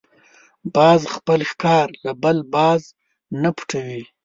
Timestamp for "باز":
0.75-1.01, 2.53-2.81